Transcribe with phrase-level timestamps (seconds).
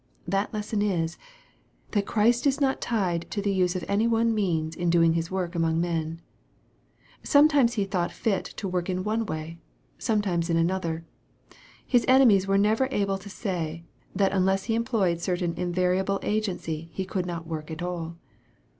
[0.27, 1.19] That lesson is,
[1.91, 5.29] that Christ was not tied to the use of any one means in doing His
[5.29, 6.21] works among men.
[7.21, 9.59] Sometimes He thought fit to work in one way,
[9.99, 11.05] sometimes in another.
[11.85, 13.83] His enemies were never able to say,
[14.15, 18.17] that unless He employed certain invariable agency He could not work at all.